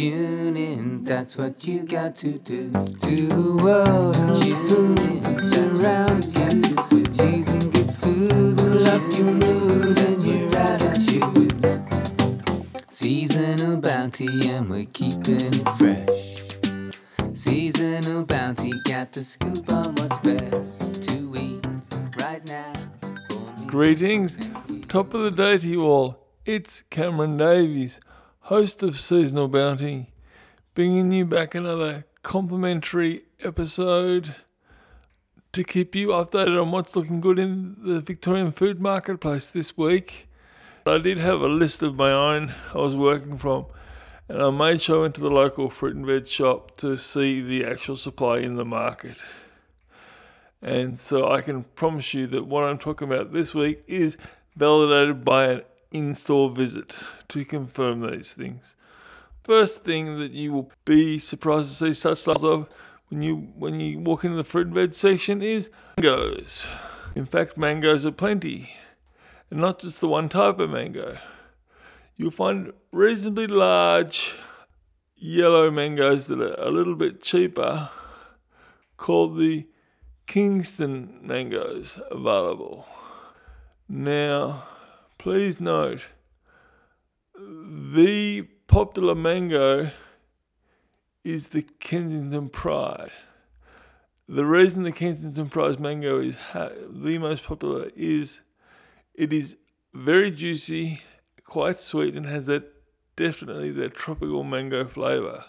[0.00, 2.70] tune in, that's what you got to do.
[2.70, 6.48] To the world, tune in, surrounds you.
[7.18, 11.84] Cheese and good food will up your mood your attitude.
[12.88, 16.56] Seasonal bounty, and we're keeping it fresh.
[17.34, 21.66] Seasonal bounty, got the scoop on what's best to eat
[22.18, 22.72] right now.
[23.66, 24.38] Greetings.
[24.88, 26.16] Top of the day to you all.
[26.46, 28.00] It's Cameron Davies,
[28.44, 30.08] host of Seasonal Bounty,
[30.74, 34.34] bringing you back another complimentary episode
[35.52, 40.28] to keep you updated on what's looking good in the Victorian food marketplace this week.
[40.86, 43.66] I did have a list of my own I was working from,
[44.28, 47.42] and I made sure I went to the local fruit and veg shop to see
[47.42, 49.18] the actual supply in the market.
[50.62, 54.16] And so I can promise you that what I'm talking about this week is
[54.56, 56.96] validated by an in store visit
[57.28, 58.74] to confirm these things.
[59.42, 62.68] First thing that you will be surprised to see such levels of
[63.08, 66.66] when you when you walk into the fruit and veg section is mangoes.
[67.14, 68.70] In fact, mangoes are plenty,
[69.50, 71.18] and not just the one type of mango.
[72.16, 74.34] You'll find reasonably large
[75.16, 77.90] yellow mangoes that are a little bit cheaper,
[78.96, 79.66] called the
[80.26, 82.86] Kingston mangoes available.
[83.88, 84.68] Now,
[85.20, 86.00] please note
[87.34, 89.90] the popular mango
[91.24, 93.10] is the Kensington Pride.
[94.26, 98.40] The reason the Kensington Pride mango is ha- the most popular is
[99.12, 99.56] it is
[99.92, 101.02] very juicy,
[101.44, 102.72] quite sweet, and has that
[103.14, 105.44] definitely that tropical mango flavour.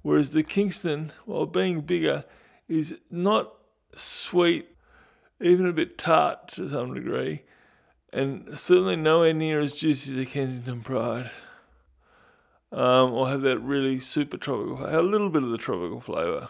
[0.00, 2.24] Whereas the Kingston, while being bigger,
[2.68, 3.52] is not
[3.92, 4.66] sweet,
[5.42, 7.42] even a bit tart to some degree,
[8.14, 11.30] and certainly nowhere near as juicy as a Kensington Pride.
[12.70, 16.48] Um, or have that really super tropical, a little bit of the tropical flavour.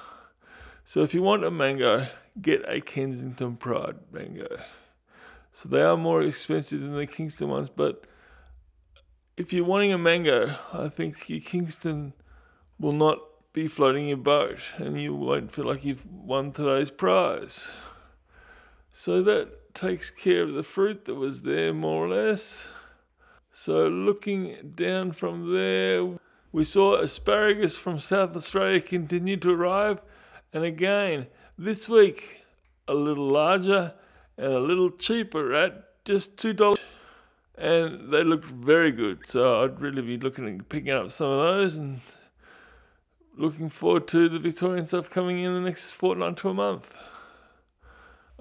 [0.85, 2.07] So if you want a mango,
[2.41, 4.61] get a Kensington Pride mango.
[5.53, 8.05] So they are more expensive than the Kingston ones, but
[9.37, 12.13] if you're wanting a mango, I think your Kingston
[12.79, 13.21] will not
[13.53, 17.69] be floating your boat and you won't feel like you've won today's prize.
[18.93, 22.69] So that takes care of the fruit that was there more or less.
[23.53, 26.09] So looking down from there,
[26.53, 30.01] we saw asparagus from South Australia continue to arrive.
[30.53, 31.27] And again,
[31.59, 32.45] this week,
[32.89, 33.95] a little larger
[34.39, 36.79] and a little cheaper at just $2
[37.57, 39.27] and they looked very good.
[39.27, 42.01] So I'd really be looking at picking up some of those and
[43.37, 46.95] looking forward to the Victorian stuff coming in the next fortnight to a month.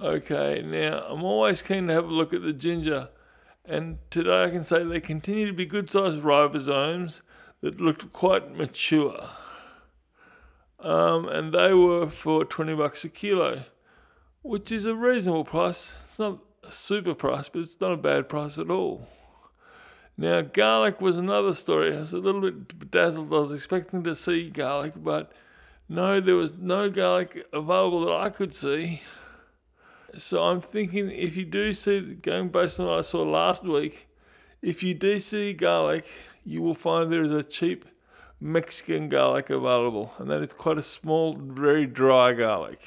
[0.01, 3.09] Okay, now I'm always keen to have a look at the ginger,
[3.63, 7.21] and today I can say they continue to be good sized rhizomes
[7.61, 9.29] that looked quite mature.
[10.79, 13.61] Um, and they were for 20 bucks a kilo,
[14.41, 15.93] which is a reasonable price.
[16.05, 19.07] It's not a super price, but it's not a bad price at all.
[20.17, 21.95] Now, garlic was another story.
[21.95, 23.33] I was a little bit bedazzled.
[23.33, 25.31] I was expecting to see garlic, but
[25.87, 29.01] no, there was no garlic available that I could see.
[30.17, 34.07] So I'm thinking if you do see, going based on what I saw last week,
[34.61, 36.05] if you do see garlic,
[36.45, 37.85] you will find there is a cheap
[38.39, 42.81] Mexican garlic available, and that is quite a small, very dry garlic.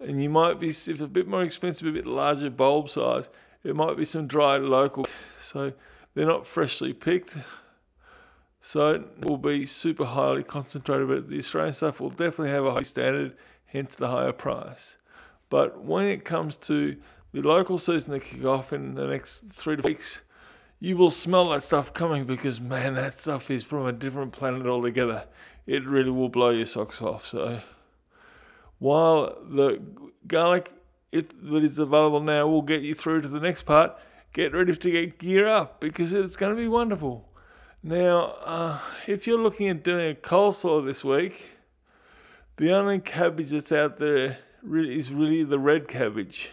[0.00, 3.28] And you might be, if a bit more expensive, a bit larger bulb size,
[3.64, 5.06] it might be some dry local.
[5.40, 5.72] So
[6.14, 7.36] they're not freshly picked.
[8.60, 12.72] So it will be super highly concentrated, but the Australian stuff will definitely have a
[12.72, 14.96] high standard, hence the higher price.
[15.48, 16.96] But when it comes to
[17.32, 20.22] the local season to kick off in the next three to weeks,
[20.80, 24.66] you will smell that stuff coming because man, that stuff is from a different planet
[24.66, 25.26] altogether.
[25.66, 27.26] It really will blow your socks off.
[27.26, 27.60] So
[28.78, 29.80] while the
[30.26, 30.72] garlic
[31.12, 33.96] it, that is available now will get you through to the next part,
[34.32, 37.28] get ready to get gear up because it's going to be wonderful.
[37.82, 41.56] Now, uh, if you're looking at doing a coleslaw this week,
[42.56, 44.38] the only cabbage that's out there
[44.72, 46.50] is really the red cabbage.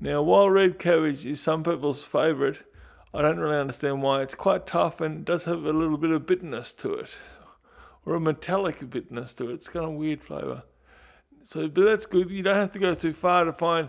[0.00, 2.58] Now, while red cabbage is some people's favourite,
[3.14, 4.22] I don't really understand why.
[4.22, 7.16] It's quite tough and does have a little bit of bitterness to it,
[8.04, 9.54] or a metallic bitterness to it.
[9.54, 10.64] It's kind of weird flavour.
[11.44, 12.30] So, but that's good.
[12.30, 13.88] You don't have to go too far to find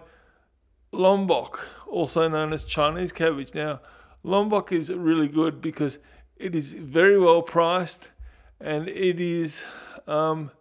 [0.94, 3.53] wombok, also known as Chinese cabbage.
[3.53, 3.81] Now,
[4.25, 6.00] wombok is really good because
[6.38, 8.12] it is very well priced
[8.59, 9.63] and it is
[10.07, 10.51] um,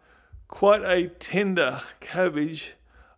[0.53, 2.75] quite a tender cabbage,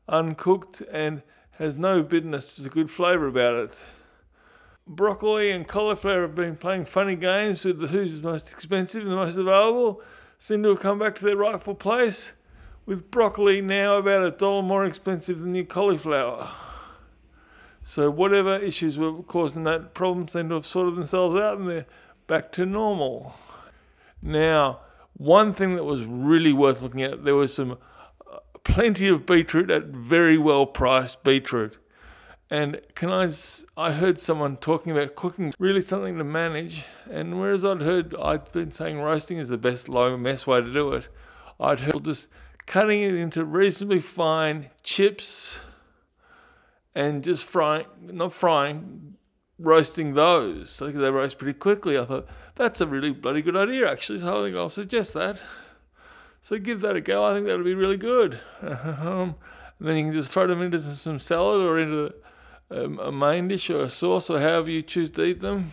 [0.08, 1.20] uncooked, and
[1.58, 3.76] has no bitterness, there's a good flavour about it.
[4.86, 9.16] Broccoli and cauliflower have been playing funny games with the who's most expensive and the
[9.16, 10.00] most available,
[10.38, 12.34] seem to have come back to their rightful place,
[12.86, 16.48] with broccoli now about a dollar more expensive than your cauliflower.
[17.82, 21.87] So whatever issues were causing that problem seem to have sorted themselves out and they're
[22.28, 23.34] back to normal.
[24.22, 24.78] Now,
[25.16, 27.78] one thing that was really worth looking at, there was some
[28.31, 31.76] uh, plenty of beetroot at very well priced beetroot.
[32.50, 33.32] And can I?
[33.76, 36.84] I heard someone talking about cooking really something to manage.
[37.11, 40.72] And whereas I'd heard I'd been saying roasting is the best low mess way to
[40.72, 41.08] do it,
[41.58, 42.28] I'd heard just
[42.66, 45.58] cutting it into reasonably fine chips
[46.94, 49.16] and just frying, not frying,
[49.58, 50.70] roasting those.
[50.70, 51.98] So they roast pretty quickly.
[51.98, 54.18] I thought that's a really bloody good idea actually.
[54.20, 55.40] So I think I'll suggest that.
[56.42, 57.24] So give that a go.
[57.24, 58.40] I think that'll be really good.
[58.62, 59.36] Um,
[59.78, 62.14] and then you can just throw them into some salad or into
[62.70, 65.72] um, a main dish or a sauce or however you choose to eat them.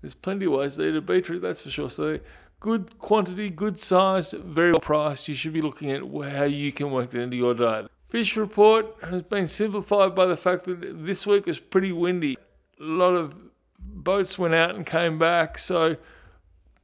[0.00, 1.90] There's plenty of ways to eat a beetroot, that's for sure.
[1.90, 2.20] So
[2.60, 5.28] good quantity, good size, very well priced.
[5.28, 7.90] You should be looking at how you can work that into your diet.
[8.08, 12.36] Fish report has been simplified by the fact that this week was pretty windy.
[12.80, 13.34] A lot of
[13.78, 15.96] boats went out and came back, so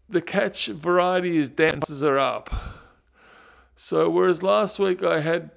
[0.09, 2.51] the catch variety is down, prices are up.
[3.77, 5.51] So whereas last week I had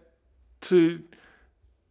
[0.62, 1.03] to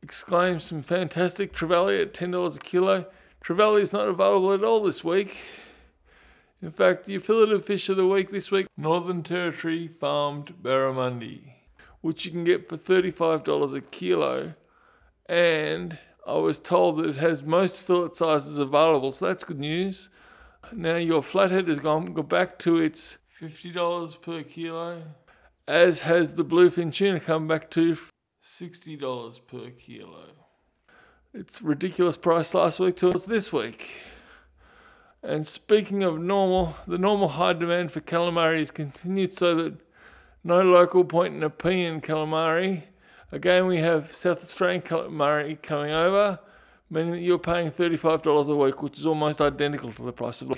[0.03, 3.07] exclaim some fantastic trevally at ten dollars a kilo,
[3.45, 5.37] trevally is not available at all this week.
[6.61, 11.55] In fact, your fillet of fish of the week this week, Northern Territory farmed barramundi,
[12.01, 14.55] which you can get for thirty-five dollars a kilo,
[15.27, 20.09] and I was told that it has most fillet sizes available, so that's good news.
[20.73, 25.03] Now your flathead has gone go back to its fifty dollars per kilo,
[25.67, 27.99] as has the bluefin tuna come back to
[28.41, 30.27] sixty dollars per kilo.
[31.35, 33.91] It's ridiculous price last week to us this week.
[35.25, 39.77] And speaking of normal, the normal high demand for calamari has continued so that
[40.45, 42.83] no local point in opinion calamari.
[43.33, 46.39] Again, we have South Australian calamari coming over,
[46.91, 50.53] meaning that you're paying $35 a week, which is almost identical to the price of.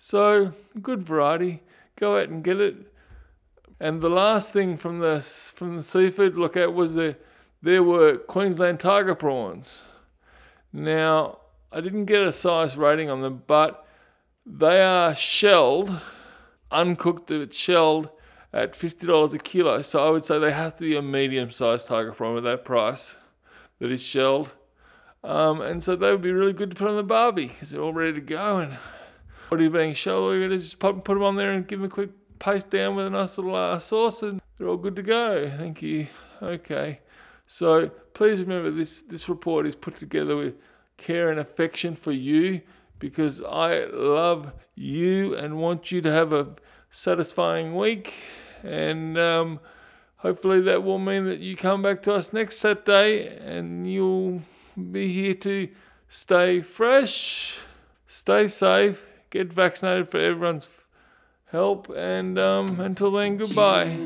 [0.00, 0.52] So,
[0.82, 1.62] good variety.
[1.94, 2.92] Go out and get it.
[3.78, 7.16] And the last thing from the from the seafood look at was there
[7.62, 9.82] there were Queensland tiger prawns.
[10.72, 11.38] Now
[11.70, 13.86] I didn't get a size rating on them, but
[14.44, 16.00] they are shelled,
[16.70, 18.10] uncooked shelled
[18.52, 19.82] at fifty dollars a kilo.
[19.82, 23.16] So I would say they have to be a medium-sized tiger prawn at that price
[23.78, 24.52] that is shelled.
[25.22, 27.82] Um, and so they would be really good to put on the barbie because they're
[27.82, 28.58] all ready to go.
[28.58, 28.76] And
[29.58, 30.30] you being shelled?
[30.30, 32.94] We're gonna just put, put them on there and give them a quick paste down
[32.94, 35.50] with a nice little uh, sauce, and they're all good to go.
[35.58, 36.06] Thank you.
[36.40, 37.00] Okay.
[37.46, 40.56] So please remember this this report is put together with
[40.96, 42.60] care and affection for you
[42.98, 46.54] because I love you and want you to have a
[46.90, 48.14] satisfying week.
[48.62, 49.60] And um,
[50.16, 54.42] hopefully that will mean that you come back to us next Saturday and you'll
[54.90, 55.68] be here to
[56.08, 57.56] stay fresh,
[58.06, 60.68] stay safe, get vaccinated for everyone's
[61.50, 61.88] help.
[61.90, 63.96] And um, until then, goodbye.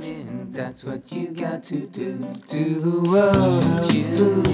[0.51, 2.33] That's what you got to do.
[2.49, 4.54] To the world,